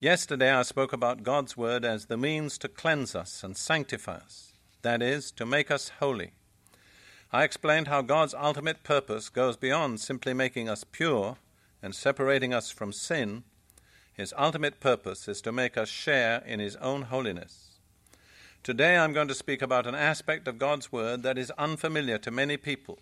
[0.00, 4.52] Yesterday I spoke about God's Word as the means to cleanse us and sanctify us,
[4.82, 6.32] that is, to make us holy.
[7.32, 11.38] I explained how God's ultimate purpose goes beyond simply making us pure
[11.82, 13.44] and separating us from sin.
[14.12, 17.78] His ultimate purpose is to make us share in His own holiness.
[18.62, 22.30] Today I'm going to speak about an aspect of God's Word that is unfamiliar to
[22.30, 22.98] many people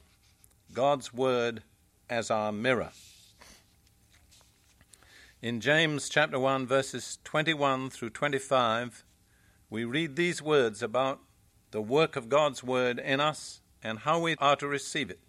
[0.72, 1.64] God's Word
[2.08, 2.92] as our mirror.
[5.44, 9.04] In James chapter 1, verses 21 through 25,
[9.68, 11.20] we read these words about
[11.70, 15.20] the work of God's word in us and how we are to receive it.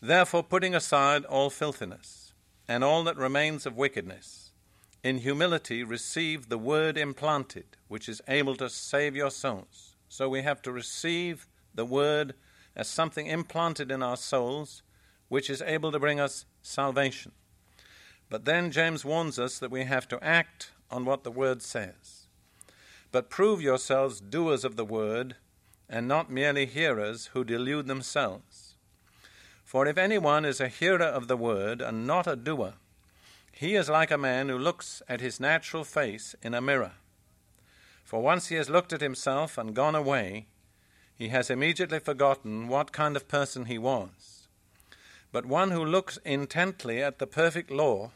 [0.00, 2.32] Therefore, putting aside all filthiness
[2.68, 4.52] and all that remains of wickedness,
[5.02, 9.96] in humility receive the word implanted, which is able to save your souls.
[10.08, 12.34] So we have to receive the word
[12.76, 14.84] as something implanted in our souls,
[15.28, 17.32] which is able to bring us salvation.
[18.30, 22.28] But then James warns us that we have to act on what the word says.
[23.12, 25.34] But prove yourselves doers of the word,
[25.88, 28.76] and not merely hearers who delude themselves.
[29.64, 32.74] For if anyone is a hearer of the word and not a doer,
[33.52, 36.92] he is like a man who looks at his natural face in a mirror.
[38.04, 40.46] For once he has looked at himself and gone away,
[41.14, 44.48] he has immediately forgotten what kind of person he was.
[45.32, 48.12] But one who looks intently at the perfect law,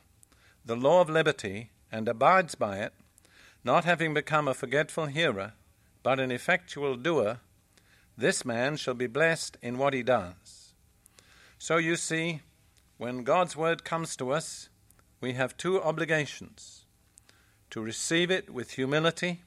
[0.65, 2.93] the law of liberty and abides by it,
[3.63, 5.53] not having become a forgetful hearer,
[6.03, 7.41] but an effectual doer,
[8.17, 10.75] this man shall be blessed in what he does.
[11.59, 12.41] So you see,
[12.99, 14.69] when God's word comes to us,
[15.21, 16.85] we have two obligations
[17.71, 19.43] to receive it with humility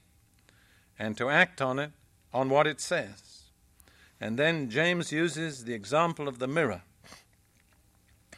[0.98, 1.92] and to act on it
[2.34, 3.44] on what it says.
[4.20, 6.82] And then James uses the example of the mirror.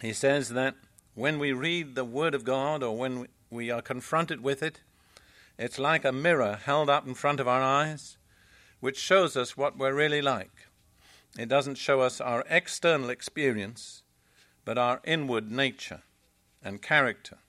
[0.02, 0.76] He says that
[1.20, 4.80] when we read the Word of God or when we are confronted with it,
[5.58, 8.18] it's like a mirror held up in front of our eyes,
[8.80, 10.68] which shows us what we're really like.
[11.38, 14.02] It doesn't show us our external experience,
[14.64, 16.04] but our inward nature
[16.64, 17.40] and character.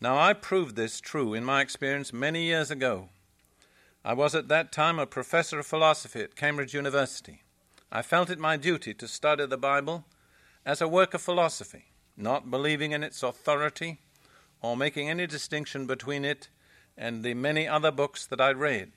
[0.00, 3.10] Now, I proved this true in my experience many years ago.
[4.02, 7.42] I was at that time a professor of philosophy at Cambridge University.
[7.92, 10.06] I felt it my duty to study the Bible
[10.64, 13.98] as a work of philosophy not believing in its authority
[14.62, 16.48] or making any distinction between it
[16.96, 18.92] and the many other books that I read.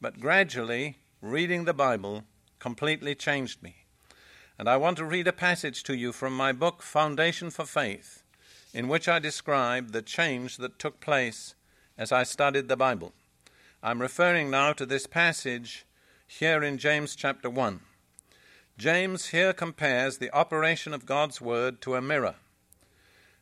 [0.00, 2.24] But gradually, reading the Bible
[2.58, 3.84] completely changed me.
[4.58, 8.22] And I want to read a passage to you from my book, Foundation for Faith,
[8.74, 11.54] in which I describe the change that took place
[11.96, 13.12] as I studied the Bible.
[13.82, 15.86] I'm referring now to this passage
[16.26, 17.80] here in James chapter 1.
[18.80, 22.36] James here compares the operation of God's Word to a mirror.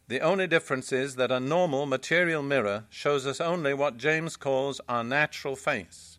[0.09, 4.81] The only difference is that a normal material mirror shows us only what James calls
[4.89, 6.19] our natural face,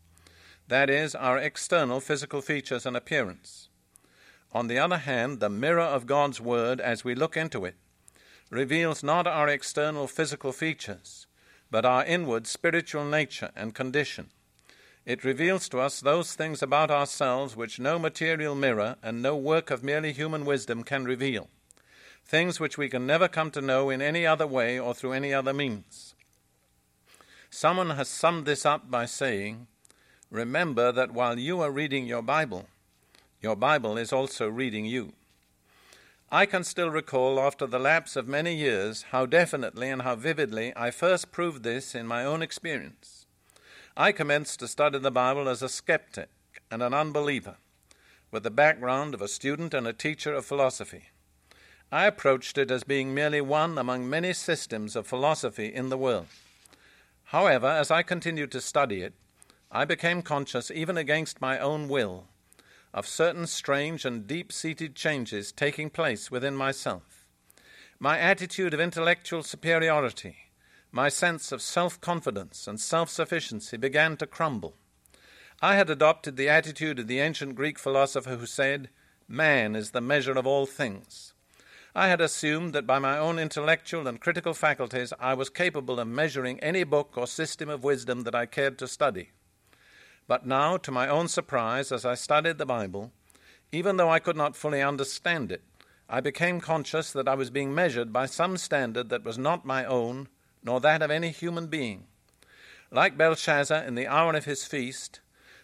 [0.69, 3.67] that is, our external physical features and appearance.
[4.53, 7.75] On the other hand, the mirror of God's Word, as we look into it,
[8.49, 11.27] reveals not our external physical features,
[11.69, 14.29] but our inward spiritual nature and condition.
[15.09, 19.71] It reveals to us those things about ourselves which no material mirror and no work
[19.71, 21.49] of merely human wisdom can reveal,
[22.23, 25.33] things which we can never come to know in any other way or through any
[25.33, 26.13] other means.
[27.49, 29.65] Someone has summed this up by saying,
[30.29, 32.67] Remember that while you are reading your Bible,
[33.41, 35.13] your Bible is also reading you.
[36.31, 40.71] I can still recall, after the lapse of many years, how definitely and how vividly
[40.75, 43.18] I first proved this in my own experience.
[44.01, 46.29] I commenced to study the Bible as a skeptic
[46.71, 47.57] and an unbeliever,
[48.31, 51.09] with the background of a student and a teacher of philosophy.
[51.91, 56.27] I approached it as being merely one among many systems of philosophy in the world.
[57.25, 59.15] However, as I continued to study it,
[59.69, 62.29] I became conscious, even against my own will,
[62.93, 67.25] of certain strange and deep seated changes taking place within myself.
[67.99, 70.48] My attitude of intellectual superiority
[70.91, 74.75] my sense of self confidence and self sufficiency began to crumble.
[75.61, 78.89] I had adopted the attitude of the ancient Greek philosopher who said,
[79.27, 81.33] Man is the measure of all things.
[81.93, 86.07] I had assumed that by my own intellectual and critical faculties I was capable of
[86.07, 89.31] measuring any book or system of wisdom that I cared to study.
[90.27, 93.11] But now, to my own surprise, as I studied the Bible,
[93.71, 95.63] even though I could not fully understand it,
[96.07, 99.85] I became conscious that I was being measured by some standard that was not my
[99.85, 100.27] own,
[100.63, 102.05] nor that of any human being.
[102.91, 105.19] Like Belshazzar in the hour of his feast,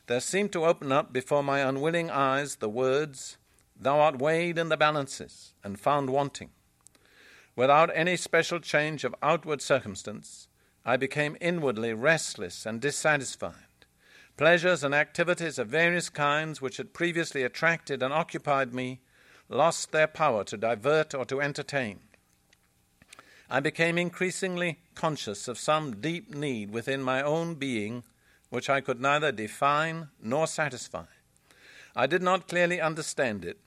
[0.08, 3.38] there seemed to open up before my unwilling eyes the words,
[3.78, 6.52] Thou art weighed in the balances and found wanting.
[7.56, 10.48] Without any special change of outward circumstance,
[10.86, 13.56] I became inwardly restless and dissatisfied.
[14.38, 19.00] Pleasures and activities of various kinds which had previously attracted and occupied me
[19.50, 22.02] lost their power to divert or to entertain.
[23.50, 28.04] I became increasingly conscious of some deep need within my own being
[28.50, 31.06] which I could neither define nor satisfy.
[31.96, 33.60] I did not clearly understand it,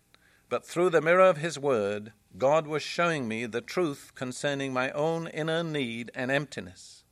[0.48, 4.90] but through the mirror of His Word, God was showing me the truth concerning my
[4.92, 7.04] own inner need and emptiness.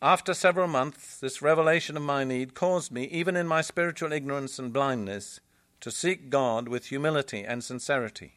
[0.00, 4.58] After several months, this revelation of my need caused me, even in my spiritual ignorance
[4.58, 5.40] and blindness,
[5.80, 8.34] to seek God with humility and sincerity.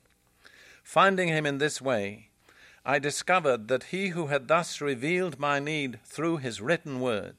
[0.83, 2.29] Finding Him in this way,
[2.85, 7.35] I discovered that He who had thus revealed my need through His written word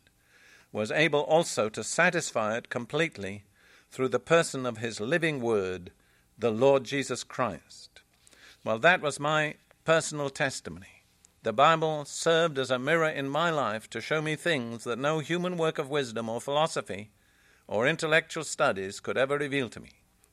[0.72, 3.44] was able also to satisfy it completely
[3.90, 5.92] through the person of His living word,
[6.36, 8.02] the Lord Jesus Christ.
[8.64, 9.54] Well, that was my
[9.84, 11.04] personal testimony.
[11.44, 15.20] The Bible served as a mirror in my life to show me things that no
[15.20, 17.10] human work of wisdom or philosophy
[17.68, 19.90] or intellectual studies could ever reveal to me.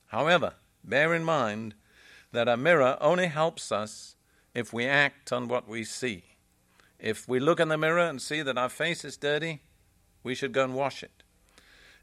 [0.08, 1.76] However, bear in mind
[2.32, 4.16] that a mirror only helps us
[4.54, 6.24] if we act on what we see.
[7.00, 9.62] If we look in the mirror and see that our face is dirty,
[10.24, 11.24] we should go and wash it.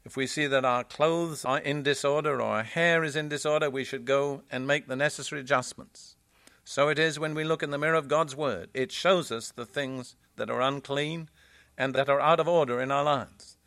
[0.03, 3.69] If we see that our clothes are in disorder or our hair is in disorder,
[3.69, 6.15] we should go and make the necessary adjustments.
[6.63, 8.69] So it is when we look in the mirror of God's Word.
[8.73, 11.29] It shows us the things that are unclean
[11.77, 13.57] and that are out of order in our lives.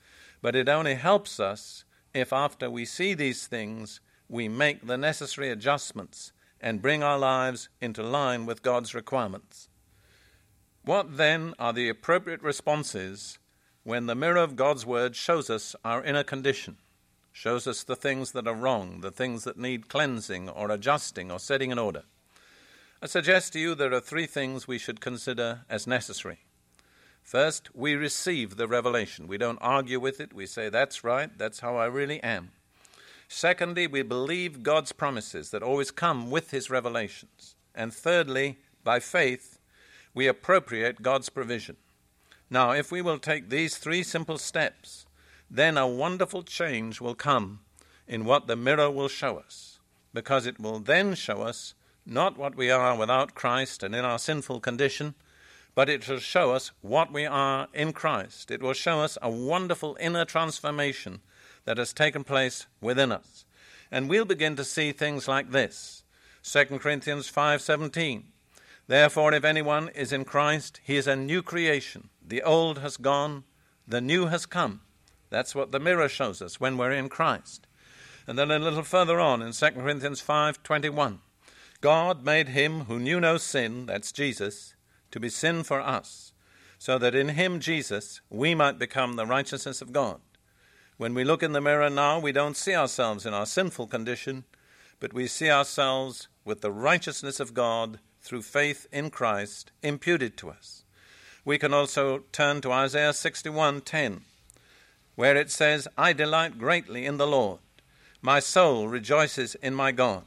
[0.42, 5.50] But it only helps us if, after we see these things, we make the necessary
[5.50, 6.32] adjustments
[6.64, 9.68] and bring our lives into line with God's requirements.
[10.82, 13.38] What then are the appropriate responses
[13.82, 16.78] when the mirror of God's Word shows us our inner condition,
[17.32, 21.38] shows us the things that are wrong, the things that need cleansing or adjusting or
[21.38, 22.04] setting in order?
[23.02, 26.46] I suggest to you there are three things we should consider as necessary.
[27.22, 29.26] First, we receive the revelation.
[29.26, 30.32] We don't argue with it.
[30.32, 32.52] We say, that's right, that's how I really am.
[33.28, 37.56] Secondly, we believe God's promises that always come with His revelations.
[37.74, 39.58] And thirdly, by faith,
[40.14, 41.76] we appropriate God's provision.
[42.50, 45.06] Now, if we will take these three simple steps,
[45.50, 47.60] then a wonderful change will come
[48.06, 49.78] in what the mirror will show us,
[50.12, 51.74] because it will then show us
[52.06, 55.14] not what we are without Christ and in our sinful condition,
[55.74, 58.50] but it will show us what we are in Christ.
[58.50, 61.20] It will show us a wonderful inner transformation
[61.64, 63.44] that has taken place within us.
[63.90, 66.02] And we'll begin to see things like this.
[66.42, 68.24] 2 Corinthians 5:17.
[68.86, 72.10] Therefore if anyone is in Christ, he is a new creation.
[72.26, 73.44] The old has gone,
[73.86, 74.82] the new has come.
[75.30, 77.66] That's what the mirror shows us when we're in Christ.
[78.26, 81.20] And then a little further on in 2 Corinthians 5:21,
[81.80, 84.74] God made him who knew no sin, that's Jesus,
[85.10, 86.32] to be sin for us,
[86.78, 90.20] so that in him, Jesus, we might become the righteousness of God.
[90.96, 94.44] When we look in the mirror now, we don't see ourselves in our sinful condition,
[95.00, 100.50] but we see ourselves with the righteousness of God through faith in Christ imputed to
[100.50, 100.84] us.
[101.44, 104.24] We can also turn to Isaiah 61:10,
[105.16, 107.58] where it says, "I delight greatly in the Lord;
[108.22, 110.24] my soul rejoices in my God."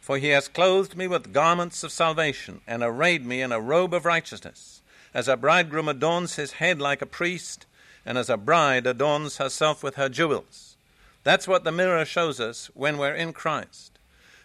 [0.00, 3.92] For he has clothed me with garments of salvation, and arrayed me in a robe
[3.92, 4.80] of righteousness,
[5.12, 7.66] as a bridegroom adorns his head like a priest,
[8.08, 10.78] and as a bride adorns herself with her jewels.
[11.24, 13.98] That's what the mirror shows us when we're in Christ.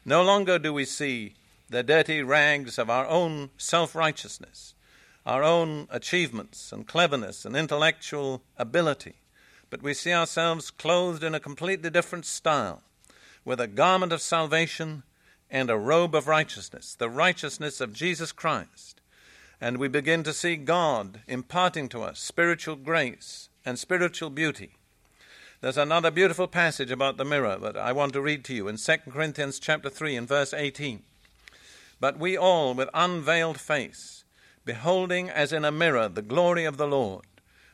[0.03, 1.35] No longer do we see
[1.69, 4.73] the dirty rags of our own self righteousness,
[5.25, 9.15] our own achievements and cleverness and intellectual ability,
[9.69, 12.81] but we see ourselves clothed in a completely different style,
[13.45, 15.03] with a garment of salvation
[15.49, 18.99] and a robe of righteousness, the righteousness of Jesus Christ.
[19.61, 24.71] And we begin to see God imparting to us spiritual grace and spiritual beauty.
[25.61, 28.77] There's another beautiful passage about the mirror that I want to read to you in
[28.77, 31.03] 2 Corinthians chapter 3 and verse 18.
[32.01, 34.25] But we all with unveiled face,
[34.65, 37.23] beholding as in a mirror the glory of the Lord,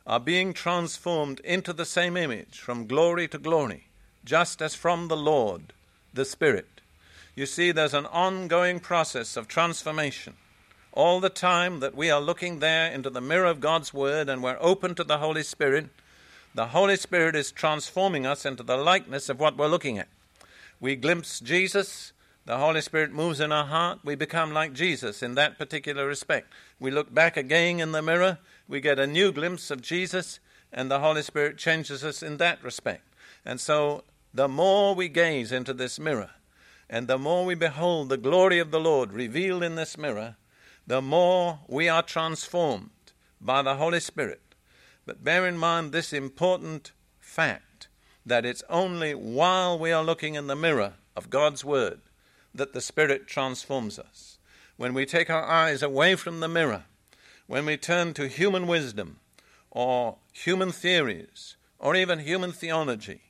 [0.05, 3.87] are being transformed into the same image from glory to glory,
[4.23, 5.73] just as from the Lord,
[6.13, 6.81] the Spirit.
[7.35, 10.35] You see, there's an ongoing process of transformation.
[10.93, 14.41] All the time that we are looking there into the mirror of God's Word and
[14.41, 15.89] we're open to the Holy Spirit,
[16.55, 20.07] the Holy Spirit is transforming us into the likeness of what we're looking at.
[20.79, 22.11] We glimpse Jesus,
[22.45, 26.51] the Holy Spirit moves in our heart, we become like Jesus in that particular respect.
[26.79, 30.39] We look back again in the mirror, we get a new glimpse of Jesus,
[30.73, 33.03] and the Holy Spirit changes us in that respect.
[33.45, 34.03] And so,
[34.33, 36.31] the more we gaze into this mirror,
[36.89, 40.35] and the more we behold the glory of the Lord revealed in this mirror,
[40.89, 42.89] the more we are transformed
[43.39, 44.55] by the Holy Spirit.
[45.05, 47.87] But bear in mind this important fact
[48.25, 52.01] that it's only while we are looking in the mirror of God's Word
[52.55, 54.39] that the Spirit transforms us.
[54.77, 56.85] When we take our eyes away from the mirror,
[57.45, 59.19] when we turn to human wisdom
[59.69, 63.21] or human theories or even human theology,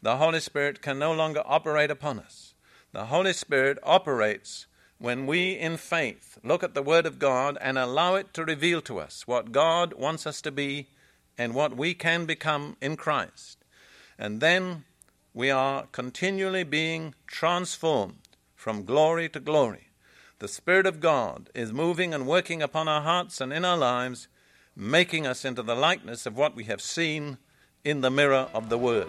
[0.00, 2.54] the Holy Spirit can no longer operate upon us.
[2.92, 4.66] The Holy Spirit operates
[5.00, 8.82] when we, in faith, look at the Word of God and allow it to reveal
[8.82, 10.88] to us what God wants us to be
[11.38, 13.64] and what we can become in Christ.
[14.18, 14.84] And then
[15.32, 19.88] we are continually being transformed from glory to glory.
[20.38, 24.28] The Spirit of God is moving and working upon our hearts and in our lives,
[24.76, 27.38] making us into the likeness of what we have seen
[27.84, 29.08] in the mirror of the Word.